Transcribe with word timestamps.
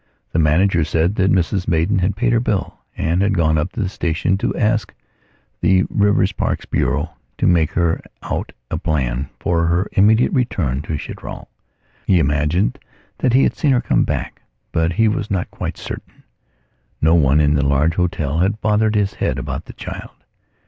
The 0.31 0.39
manager 0.39 0.83
said 0.83 1.13
that 1.17 1.31
Mrs 1.31 1.67
Maidan 1.67 1.99
had 1.99 2.15
paid 2.15 2.33
her 2.33 2.39
bill, 2.39 2.79
and 2.97 3.21
had 3.21 3.35
gone 3.35 3.59
up 3.59 3.71
to 3.73 3.81
the 3.83 3.87
station 3.87 4.35
to 4.39 4.51
ask 4.57 4.95
the 5.61 5.83
Reiseverkehrsbureau 5.83 7.11
to 7.37 7.45
make 7.45 7.69
her 7.73 8.01
out 8.23 8.51
a 8.71 8.79
plan 8.79 9.29
for 9.39 9.67
her 9.67 9.87
immediate 9.91 10.33
return 10.33 10.81
to 10.81 10.97
Chitral. 10.97 11.49
He 12.07 12.17
imagined 12.17 12.79
that 13.19 13.33
he 13.33 13.43
had 13.43 13.55
seen 13.55 13.73
her 13.73 13.81
come 13.81 14.03
back, 14.03 14.41
but 14.71 14.93
he 14.93 15.07
was 15.07 15.29
not 15.29 15.51
quite 15.51 15.77
certain. 15.77 16.23
No 16.99 17.13
one 17.13 17.39
in 17.39 17.53
the 17.53 17.63
large 17.63 17.93
hotel 17.93 18.39
had 18.39 18.59
bothered 18.59 18.95
his 18.95 19.13
head 19.13 19.37
about 19.37 19.65
the 19.65 19.73
child. 19.73 20.15